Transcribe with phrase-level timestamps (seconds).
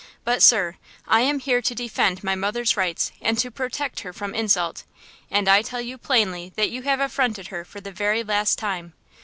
[0.23, 0.77] But, sir,
[1.07, 4.83] I am here to defend my mother's rights and to protect her from insult!
[5.29, 8.93] And I tell you plainly that you have affronted her for the very last time!